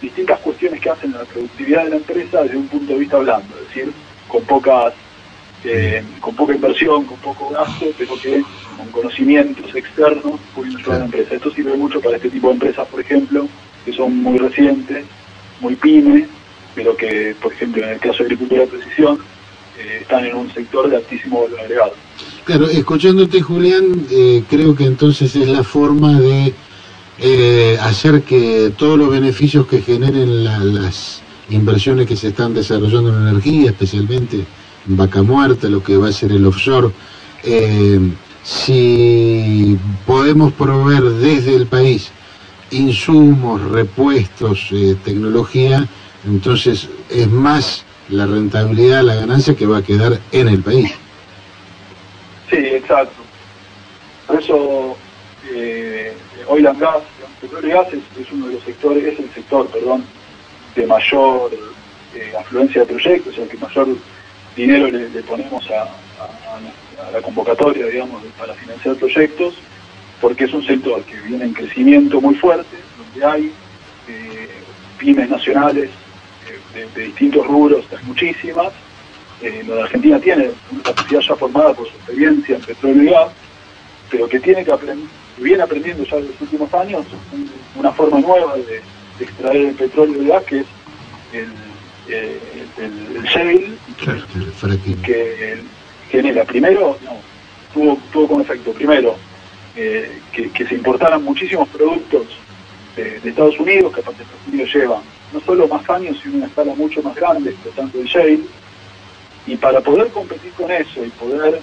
distintas 0.02 0.40
cuestiones 0.40 0.82
que 0.82 0.90
hacen 0.90 1.14
la 1.14 1.24
productividad 1.24 1.86
de 1.86 1.90
la 1.92 1.96
empresa 1.98 2.44
desde 2.44 2.58
un 2.58 2.68
punto 2.68 2.94
de 2.94 3.00
vista 3.00 3.18
blando, 3.18 3.56
es 3.60 3.68
decir, 3.68 3.94
con 4.28 4.44
pocas 4.44 4.94
eh, 5.64 6.04
con 6.20 6.36
poca 6.36 6.56
inversión, 6.56 7.06
con 7.06 7.18
poco 7.20 7.50
gasto, 7.50 7.86
pero 7.96 8.20
que 8.20 8.42
con 8.76 8.88
conocimientos 8.88 9.76
externos 9.76 10.40
pueden 10.56 10.76
ayudar 10.76 10.96
a 10.96 11.00
la 11.00 11.06
empresa. 11.06 11.36
Esto 11.36 11.52
sirve 11.52 11.78
mucho 11.78 12.02
para 12.02 12.16
este 12.16 12.32
tipo 12.32 12.48
de 12.48 12.54
empresas, 12.54 12.88
por 12.88 13.00
ejemplo, 13.00 13.48
que 13.86 13.94
son 13.94 14.18
muy 14.18 14.40
recientes, 14.40 15.06
muy 15.60 15.76
pymes, 15.76 16.28
pero 16.74 16.96
que, 16.98 17.36
por 17.40 17.54
ejemplo, 17.54 17.84
en 17.84 17.90
el 17.90 18.00
caso 18.00 18.20
de 18.20 18.24
agricultura 18.24 18.62
de 18.62 18.68
precisión, 18.68 19.20
eh, 19.78 20.00
están 20.02 20.26
en 20.26 20.36
un 20.36 20.52
sector 20.52 20.90
de 20.90 20.98
altísimo 20.98 21.44
valor 21.44 21.60
agregado. 21.60 21.94
Claro, 22.44 22.68
escuchándote, 22.68 23.42
Julián, 23.42 24.08
eh, 24.10 24.44
creo 24.50 24.76
que 24.76 24.86
entonces 24.86 25.36
es 25.36 25.48
la 25.48 25.64
forma 25.64 26.20
de 26.20 26.56
hacer 27.82 28.24
que 28.24 28.72
todos 28.78 28.98
los 28.98 29.10
beneficios 29.10 29.68
que 29.68 29.82
generen 29.82 30.44
las 30.44 31.22
inversiones 31.50 32.08
que 32.08 32.16
se 32.16 32.30
están 32.30 32.54
desarrollando 32.54 33.10
en 33.10 33.28
energía, 33.28 33.72
especialmente 33.72 34.46
vaca 34.86 35.22
muerta, 35.22 35.68
lo 35.68 35.84
que 35.84 35.98
va 35.98 36.10
a 36.10 36.12
ser 36.12 36.32
el 36.32 36.46
offshore. 36.46 36.92
Eh, 37.44 38.00
si 38.44 39.78
podemos 40.06 40.54
proveer 40.54 41.04
desde 41.04 41.56
el 41.56 41.68
país 41.68 42.12
insumos, 42.72 43.62
repuestos, 43.62 44.70
eh, 44.72 44.96
tecnología, 45.04 45.88
entonces 46.26 46.88
es 47.10 47.30
más 47.30 47.84
la 48.10 48.26
rentabilidad, 48.26 49.04
la 49.04 49.16
ganancia 49.16 49.56
que 49.56 49.66
va 49.66 49.78
a 49.78 49.84
quedar 49.84 50.20
en 50.32 50.48
el 50.48 50.62
país. 50.62 50.92
Sí, 52.50 52.58
exacto. 52.58 53.22
Por 54.28 54.42
eso 54.42 54.98
eh, 55.54 55.91
hoy 56.52 56.62
la 56.62 56.74
gas, 56.74 57.04
el 57.26 57.48
petróleo 57.48 57.70
y 57.70 57.74
gas 57.74 57.88
es, 57.94 58.32
uno 58.32 58.48
de 58.48 58.54
los 58.56 58.64
sectores, 58.64 59.06
es 59.06 59.20
el 59.20 59.34
sector, 59.34 59.68
perdón, 59.68 60.04
de 60.76 60.86
mayor 60.86 61.52
eh, 62.14 62.34
afluencia 62.38 62.82
de 62.82 62.88
proyectos, 62.88 63.38
el 63.38 63.48
que 63.48 63.58
mayor 63.58 63.88
dinero 64.56 64.88
le, 64.88 65.08
ponemos 65.24 65.66
a, 65.72 65.88
la 67.12 67.22
convocatoria, 67.22 67.86
digamos, 67.86 68.22
para 68.38 68.54
financiar 68.54 68.96
proyectos, 68.96 69.56
porque 70.20 70.44
es 70.44 70.54
un 70.54 70.66
sector 70.66 71.02
que 71.04 71.20
viene 71.22 71.46
en 71.46 71.54
crecimiento 71.54 72.20
muy 72.20 72.36
fuerte, 72.36 72.78
donde 72.98 73.26
hay 73.26 73.54
eh, 74.10 74.50
pymes 74.98 75.30
nacionales 75.30 75.90
eh, 76.76 76.88
de, 76.94 77.06
distintos 77.06 77.48
rubros, 77.48 77.86
hay 77.98 78.06
muchísimas. 78.06 78.74
Eh, 79.42 79.64
la 79.68 79.84
Argentina 79.84 80.20
tiene 80.20 80.52
una 80.70 80.84
capacidad 80.84 81.22
ya 81.22 81.36
formada 81.36 81.74
por 81.74 81.88
su 81.88 81.96
experiencia 81.96 82.56
en 82.58 82.62
petróleo 82.62 83.04
y 83.04 83.10
gas, 83.10 83.30
pero 84.12 84.28
que 84.28 84.40
tiene 84.40 84.66
que 84.66 84.72
aprender, 84.72 85.08
viene 85.42 85.64
aprendiendo 85.64 86.04
ya 86.04 86.18
en 86.18 86.28
los 86.28 86.42
últimos 86.42 86.74
años 86.74 87.06
una 87.76 87.92
forma 87.92 88.20
nueva 88.20 88.56
de, 88.56 88.64
de 88.64 89.26
extraer 89.26 89.68
el 89.68 89.76
petróleo 89.76 90.22
y 90.22 90.28
gas, 90.28 90.44
que 90.44 90.60
es 90.60 90.66
el 91.34 91.72
eh, 92.08 92.40
el, 92.78 93.24
shale, 93.24 93.72
que 95.04 95.58
genera 96.10 96.44
primero, 96.44 96.98
no, 97.04 97.18
tuvo, 97.74 97.98
tuvo 98.12 98.28
como 98.28 98.42
efecto, 98.42 98.74
primero, 98.74 99.16
eh, 99.76 100.20
que, 100.34 100.66
se 100.66 100.76
importaran 100.76 101.24
muchísimos 101.24 101.70
productos 101.70 102.28
de, 102.96 103.18
Estados 103.24 103.58
Unidos, 103.60 103.94
que 103.94 104.02
aparte 104.02 104.24
Estados 104.24 104.48
Unidos 104.48 104.74
lleva 104.74 105.02
no 105.32 105.40
solo 105.42 105.68
más 105.68 105.90
años, 105.90 106.18
sino 106.22 106.38
una 106.38 106.48
escala 106.48 106.74
mucho 106.76 107.02
más 107.02 107.16
grande, 107.16 107.56
tanto 107.76 108.00
el 108.00 108.08
shale, 108.08 108.42
y 109.48 109.56
para 109.56 109.80
poder 109.80 110.08
competir 110.10 110.52
con 110.54 110.70
eso 110.70 111.06
y 111.06 111.10
poder 111.12 111.62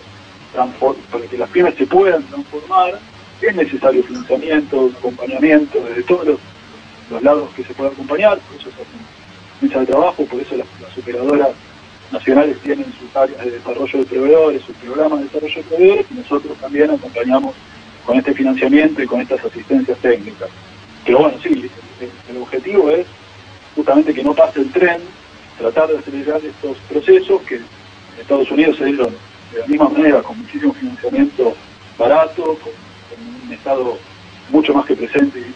para 1.11 1.27
que 1.27 1.37
las 1.37 1.51
pymes 1.51 1.75
se 1.75 1.87
puedan 1.87 2.23
transformar, 2.23 2.99
es 3.41 3.55
necesario 3.55 4.03
financiamiento, 4.03 4.91
acompañamiento 4.99 5.81
desde 5.89 6.03
todos 6.03 6.27
los, 7.11 7.23
lados 7.23 7.51
que 7.55 7.65
se 7.65 7.73
pueda 7.73 7.91
acompañar, 7.91 8.39
por 8.39 8.57
eso 8.57 8.71
de 9.81 9.87
trabajo, 9.87 10.25
por 10.25 10.41
eso 10.41 10.57
las, 10.57 10.99
operadoras 10.99 11.49
nacionales 12.13 12.59
tienen 12.61 12.87
sus 12.99 13.15
áreas 13.15 13.45
de 13.45 13.51
desarrollo 13.53 13.99
de 13.99 14.05
proveedores, 14.05 14.63
sus 14.63 14.77
programas 14.77 15.19
de 15.21 15.25
desarrollo 15.27 15.57
de 15.57 15.63
proveedores, 15.63 16.07
y 16.11 16.15
nosotros 16.15 16.59
también 16.59 16.91
acompañamos 16.91 17.55
con 18.05 18.17
este 18.17 18.33
financiamiento 18.35 19.03
y 19.03 19.07
con 19.07 19.21
estas 19.21 19.45
asistencias 19.45 19.99
técnicas. 19.99 20.49
Pero 21.05 21.19
bueno, 21.19 21.39
sí, 21.43 21.71
el, 22.31 22.37
objetivo 22.37 22.91
es 22.91 23.07
justamente 23.75 24.15
que 24.15 24.23
no 24.23 24.35
pase 24.35 24.61
el 24.61 24.71
tren, 24.73 25.01
tratar 25.59 25.89
de 25.89 25.99
acelerar 25.99 26.41
estos 26.45 26.77
procesos 26.89 27.43
que 27.43 27.57
en 27.57 27.65
Estados 28.21 28.51
Unidos 28.51 28.77
se 28.79 28.87
dieron 28.87 29.15
de 29.53 29.61
la 29.61 29.67
misma 29.67 29.89
manera, 29.89 30.23
con 30.23 30.39
muchísimo 30.39 30.73
financiamiento 30.73 31.55
barato, 31.99 32.59
con, 32.63 32.88
un 33.49 33.55
Estado 33.55 33.99
mucho 34.51 34.75
más 34.75 34.87
que 34.87 34.95
presente 34.95 35.41
y 35.41 35.55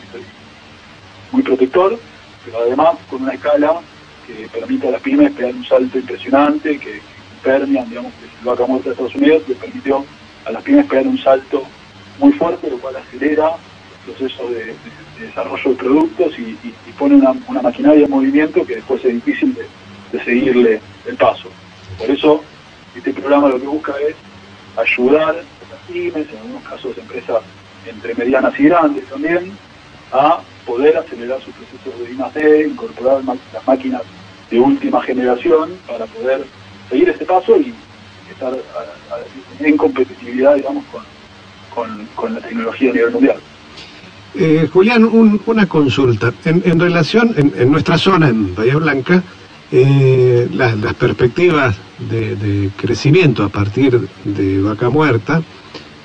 muy 1.31 1.43
protector, 1.43 1.99
pero 2.45 2.59
además 2.61 2.97
con 3.09 3.23
una 3.23 3.35
escala 3.35 3.81
que 4.27 4.49
permite 4.49 4.89
a 4.89 4.93
las 4.93 5.03
pymes 5.03 5.33
pegar 5.33 5.55
un 5.55 5.65
salto 5.65 5.99
impresionante, 5.99 6.79
que 6.79 7.01
Permian, 7.43 7.89
digamos, 7.89 8.13
que 8.15 8.27
es 8.27 8.45
vaca 8.45 8.65
muerta 8.67 8.89
de 8.89 8.93
Estados 8.93 9.15
Unidos, 9.17 9.43
le 9.49 9.55
permitió 9.57 10.05
a 10.45 10.53
las 10.53 10.63
pymes 10.63 10.87
pegar 10.87 11.07
un 11.07 11.19
salto 11.19 11.65
muy 12.19 12.33
fuerte, 12.33 12.71
lo 12.71 12.79
cual 12.79 12.97
acelera 12.97 13.51
procesos 14.05 14.51
de, 14.51 14.75
desarrollo 15.21 15.71
de 15.71 15.77
productos 15.77 16.39
y, 16.39 16.57
pone 16.99 17.17
una, 17.17 17.63
maquinaria 17.63 18.05
en 18.05 18.11
movimiento 18.11 18.65
que 18.65 18.77
después 18.77 19.05
es 19.05 19.15
difícil 19.15 19.55
de, 19.55 20.25
seguirle 20.25 20.81
el 21.07 21.17
paso. 21.17 21.49
Por 21.99 22.11
eso 22.11 22.43
este 22.95 23.13
programa 23.13 23.49
lo 23.49 23.61
que 23.61 23.67
busca 23.67 23.95
es 24.07 24.15
ayudar 24.77 25.31
a 25.31 25.33
las 25.33 25.81
pymes, 25.89 26.29
en 26.29 26.39
algunos 26.39 26.63
casos 26.65 26.97
empresas 26.99 27.43
entre 27.87 28.15
medianas 28.15 28.59
y 28.59 28.65
grandes 28.65 29.05
también, 29.07 29.53
a 30.13 30.41
poder 30.67 30.97
acelerar 30.97 31.41
sus 31.43 31.55
procesos 31.55 31.99
de 32.01 32.13
I+D, 32.13 32.69
incorporar 32.69 33.23
las 33.25 33.67
máquinas 33.67 34.03
de 34.51 34.61
última 34.61 35.03
generación 35.03 35.71
para 35.87 36.07
poder 36.07 36.45
seguir 36.91 37.09
este 37.09 37.25
paso 37.25 37.57
y 37.57 37.75
estar 38.31 38.55
en 39.61 39.77
competitividad, 39.77 40.57
digamos, 40.57 40.85
con, 41.75 42.35
la 42.35 42.41
tecnología 42.41 42.91
a 42.91 42.95
nivel 42.95 43.11
mundial. 43.13 43.37
Eh, 44.35 44.69
Julián, 44.73 45.05
una 45.47 45.67
consulta. 45.67 46.33
En, 46.45 46.79
relación, 46.79 47.35
en, 47.37 47.71
nuestra 47.71 47.99
zona, 47.99 48.29
en 48.29 48.55
Bahía 48.55 48.77
Blanca, 48.77 49.23
eh, 49.71 50.49
las, 50.53 50.77
perspectivas 50.95 51.77
de, 51.99 52.71
crecimiento 52.77 53.45
a 53.45 53.49
partir 53.49 54.09
de 54.25 54.61
Vaca 54.61 54.91
Muerta 54.91 55.43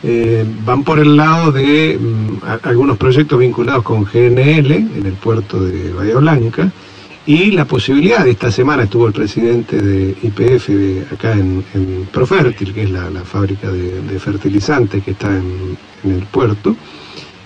eh, 0.04 0.46
van 0.66 0.84
por 0.84 1.00
el 1.00 1.18
lado 1.18 1.52
de 1.52 1.98
mm, 2.00 2.46
algunos 2.64 2.98
proyectos 2.98 3.40
vinculados 3.40 3.84
con 3.84 4.04
GNL 4.04 4.72
en 4.72 5.06
el 5.06 5.14
puerto 5.14 5.64
de 5.64 5.92
Bahía 5.92 6.18
Blanca 6.18 6.72
y 7.28 7.52
la 7.52 7.66
posibilidad, 7.66 8.26
esta 8.26 8.50
semana 8.50 8.84
estuvo 8.84 9.06
el 9.06 9.12
presidente 9.12 9.82
de 9.82 10.16
IPF 10.24 11.12
acá 11.12 11.34
en, 11.34 11.62
Profértil, 12.10 12.74
que 12.74 12.84
es 12.84 12.90
la, 12.90 13.10
fábrica 13.26 13.70
de, 13.70 14.18
fertilizantes 14.18 15.04
que 15.04 15.12
está 15.12 15.36
en, 15.36 15.78
el 16.06 16.24
puerto, 16.28 16.74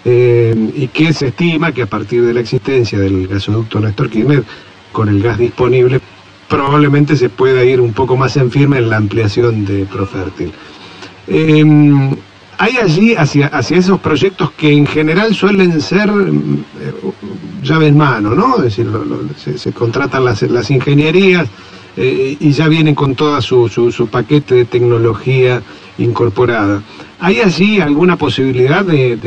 eh, 0.05 0.71
y 0.75 0.87
que 0.89 1.11
se 1.13 1.29
estima 1.29 1.71
que 1.71 1.81
a 1.81 1.87
partir 1.87 2.23
de 2.23 2.31
la 2.31 2.41
existencia 2.41 2.99
del 2.99 3.27
gasoducto 3.27 3.79
Néstor 3.79 4.11
Kirchner, 4.11 4.43
con 4.91 5.09
el 5.09 5.19
gas 5.19 5.39
disponible, 5.39 5.99
probablemente 6.47 7.15
se 7.15 7.29
pueda 7.29 7.63
ir 7.63 7.81
un 7.81 7.93
poco 7.93 8.15
más 8.15 8.37
en 8.37 8.51
firme 8.51 8.77
en 8.77 8.87
la 8.87 8.97
ampliación 8.97 9.65
de 9.65 9.85
Profértil. 9.85 10.51
Eh, 11.27 11.65
hay 12.61 12.77
allí 12.77 13.15
hacia, 13.15 13.47
esos 13.47 13.99
proyectos 14.01 14.51
que 14.51 14.71
en 14.71 14.85
general 14.85 15.33
suelen 15.33 15.81
ser 15.81 16.07
eh, 16.09 16.93
llave 17.63 17.87
en 17.87 17.97
mano, 17.97 18.35
¿no? 18.35 18.57
Es 18.57 18.65
decir, 18.65 18.87
se, 19.57 19.73
contratan 19.73 20.23
las, 20.23 20.43
las 20.43 20.69
ingenierías 20.69 21.47
eh, 21.97 22.37
y 22.39 22.51
ya 22.51 22.67
vienen 22.67 22.93
con 22.93 23.15
todo 23.15 23.41
su, 23.41 23.67
su, 23.67 24.07
paquete 24.07 24.53
de 24.53 24.65
tecnología 24.65 25.63
incorporada. 25.97 26.83
¿Hay 27.19 27.39
allí 27.39 27.81
alguna 27.81 28.15
posibilidad 28.15 28.85
de, 28.85 29.17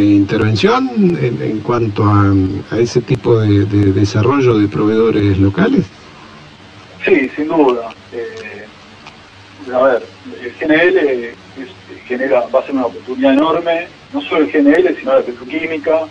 intervención 0.00 0.88
en, 1.20 1.58
cuanto 1.64 2.04
a, 2.04 2.32
ese 2.78 3.00
tipo 3.00 3.40
de, 3.40 3.64
desarrollo 3.92 4.56
de 4.56 4.68
proveedores 4.68 5.36
locales? 5.38 5.84
Sí, 7.04 7.28
sin 7.34 7.48
duda. 7.48 7.88
Eh, 8.12 9.72
a 9.74 9.82
ver, 9.82 10.06
el 10.40 10.52
GNL 10.60 11.45
genera, 12.06 12.46
va 12.54 12.60
a 12.60 12.62
ser 12.62 12.74
una 12.74 12.86
oportunidad 12.86 13.32
enorme, 13.32 13.88
no 14.12 14.20
solo 14.22 14.44
el 14.44 14.52
GNL, 14.52 14.96
sino 14.98 15.14
la 15.14 15.22
petroquímica, 15.22 16.06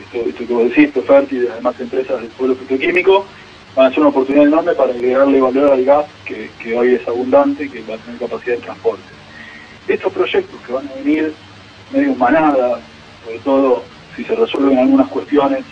esto, 0.00 0.28
esto 0.28 0.46
que 0.46 0.52
vos 0.52 0.64
decís, 0.68 0.90
Proferti 0.90 1.36
y 1.36 1.46
además 1.46 1.80
empresas 1.80 2.20
del 2.20 2.30
pueblo 2.30 2.54
petroquímico, 2.54 3.26
van 3.74 3.86
a 3.86 3.90
ser 3.90 4.00
una 4.00 4.08
oportunidad 4.08 4.46
enorme 4.46 4.72
para 4.72 4.92
agregarle 4.92 5.40
valor 5.40 5.72
al 5.72 5.84
gas 5.84 6.06
que, 6.24 6.76
hoy 6.76 6.94
es 6.94 7.08
abundante 7.08 7.68
que 7.68 7.82
va 7.82 7.94
a 7.94 7.98
tener 7.98 8.18
capacidad 8.18 8.56
de 8.56 8.62
transporte. 8.62 9.02
Estos 9.86 10.12
proyectos 10.12 10.60
que 10.66 10.72
van 10.72 10.88
a 10.88 10.94
venir 10.94 11.32
medio 11.92 12.14
manada, 12.16 12.80
sobre 13.24 13.38
todo 13.38 13.84
si 14.16 14.24
se 14.24 14.34
resuelven 14.34 14.78
algunas 14.78 15.08
cuestiones 15.08 15.64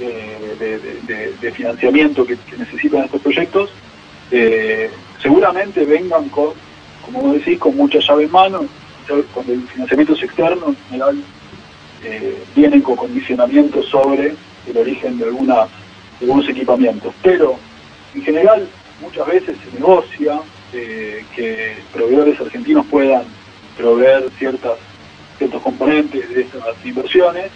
eh, 0.00 1.34
de, 1.40 1.52
financiamiento 1.52 2.26
que, 2.26 2.36
necesitan 2.58 3.04
estos 3.04 3.22
proyectos, 3.22 3.70
eh, 4.30 4.90
seguramente 5.22 5.84
vengan 5.84 6.28
con, 6.28 6.50
como 7.04 7.20
vos 7.20 7.34
decís, 7.34 7.58
con 7.58 7.76
mucha 7.76 7.98
llave 8.00 8.24
en 8.24 8.30
mano, 8.30 8.66
cuando 9.32 9.52
el 9.52 9.68
financiamiento 9.68 10.14
es 10.14 10.22
externo, 10.22 10.68
en 10.68 10.76
general 10.90 11.22
vienen 12.54 12.82
con 12.82 12.94
condicionamientos 12.96 13.86
sobre 13.86 14.34
el 14.66 14.76
origen 14.76 15.18
de, 15.18 15.24
algunas, 15.24 15.68
algunos 16.20 16.48
equipamientos. 16.48 17.12
Pero 17.22 17.58
en 18.14 18.22
general 18.22 18.68
muchas 19.00 19.26
veces 19.26 19.56
se 19.64 19.78
negocia 19.78 20.40
eh, 20.72 21.24
que 21.34 21.76
proveedores 21.92 22.40
argentinos 22.40 22.86
puedan 22.86 23.24
proveer 23.76 24.30
ciertas, 24.38 24.78
ciertos 25.38 25.62
componentes 25.62 26.28
de 26.28 26.42
estas 26.42 26.62
inversiones 26.84 27.50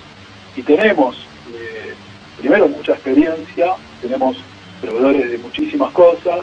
y 0.57 0.63
tenemos 0.63 1.17
eh, 1.55 1.95
primero 2.39 2.69
mucha 2.69 2.93
experiencia, 2.93 3.75
tenemos 4.01 4.37
proveedores 4.81 5.31
de 5.31 5.39
muchísimas 5.39 5.93
cosas, 5.93 6.41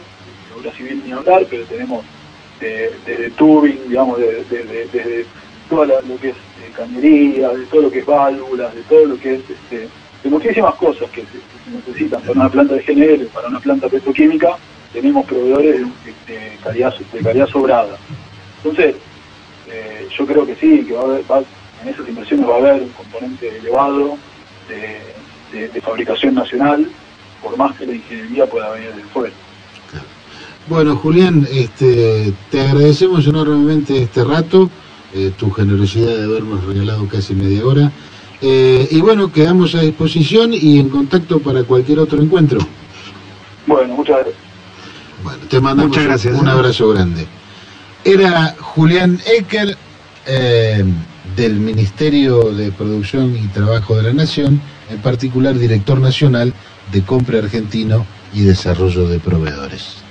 obra 0.56 0.72
civil 0.72 1.02
ni 1.04 1.12
hablar, 1.12 1.46
pero 1.48 1.64
tenemos 1.64 2.04
de, 2.60 3.32
tubing, 3.36 3.88
digamos, 3.88 4.18
desde 4.18 5.26
todo 5.68 5.84
lo 5.84 6.20
que 6.20 6.30
es 6.30 6.36
eh, 6.36 6.72
cañería, 6.74 7.50
de 7.50 7.66
todo 7.66 7.82
lo 7.82 7.90
que 7.90 8.00
es 8.00 8.06
válvulas, 8.06 8.74
de 8.74 8.82
todo 8.82 9.06
lo 9.06 9.18
que 9.18 9.34
es, 9.34 9.40
este, 9.50 9.88
de 10.22 10.30
muchísimas 10.30 10.74
cosas 10.76 11.10
que 11.10 11.22
se, 11.22 11.70
necesitan 11.70 12.20
para 12.22 12.32
una 12.32 12.48
planta 12.48 12.74
de 12.74 12.82
GNL, 12.82 13.26
para 13.26 13.48
una 13.48 13.60
planta 13.60 13.88
petroquímica, 13.88 14.56
tenemos 14.92 15.26
proveedores 15.26 15.82
de, 16.26 16.58
calidad, 16.62 16.94
de 17.12 17.20
calidad 17.20 17.46
sobrada. 17.46 17.96
Entonces, 18.58 18.96
eh, 19.70 20.08
yo 20.16 20.26
creo 20.26 20.46
que 20.46 20.56
sí, 20.56 20.84
que 20.86 20.94
va 20.94 21.00
a 21.00 21.04
haber, 21.04 21.24
en 21.82 21.88
esas 21.88 22.08
inversiones 22.08 22.48
va 22.48 22.54
a 22.54 22.58
haber 22.58 22.82
un 22.82 22.88
componente 22.90 23.58
elevado 23.58 24.16
de, 25.52 25.68
de 25.68 25.80
fabricación 25.80 26.34
nacional, 26.34 26.88
por 27.42 27.56
más 27.56 27.76
que 27.76 27.86
la 27.86 27.94
ingeniería 27.94 28.46
pueda 28.46 28.70
venir 28.70 28.94
de 28.94 29.02
fuera. 29.04 29.34
Bueno, 30.68 30.96
Julián, 30.96 31.48
este, 31.50 32.34
te 32.50 32.60
agradecemos 32.60 33.26
enormemente 33.26 34.02
este 34.02 34.22
rato, 34.22 34.68
eh, 35.14 35.32
tu 35.38 35.50
generosidad 35.50 36.14
de 36.14 36.24
habernos 36.24 36.62
regalado 36.66 37.08
casi 37.08 37.34
media 37.34 37.64
hora. 37.64 37.90
Eh, 38.42 38.86
y 38.90 39.00
bueno, 39.00 39.32
quedamos 39.32 39.74
a 39.74 39.80
disposición 39.80 40.52
y 40.52 40.78
en 40.78 40.90
contacto 40.90 41.40
para 41.40 41.64
cualquier 41.64 42.00
otro 42.00 42.22
encuentro. 42.22 42.60
Bueno, 43.66 43.94
muchas 43.94 44.16
gracias. 44.18 44.36
Bueno, 45.24 45.38
te 45.48 45.58
mandamos 45.58 45.96
un, 45.96 46.48
abrazo 46.48 46.90
grande. 46.90 47.26
Era 48.04 48.54
Julián 48.60 49.18
Ecker, 49.26 49.74
eh, 50.26 50.84
del 51.34 51.54
Ministerio 51.54 52.52
de 52.52 52.72
Producción 52.72 53.34
y 53.36 53.46
Trabajo 53.48 53.96
de 53.96 54.02
la 54.02 54.12
Nación, 54.12 54.60
en 54.90 54.98
particular 54.98 55.58
director 55.58 55.98
nacional 55.98 56.52
de 56.92 57.02
Compra 57.02 57.38
Argentino 57.38 58.04
y 58.34 58.42
Desarrollo 58.42 59.08
de 59.08 59.18
Proveedores. 59.18 60.07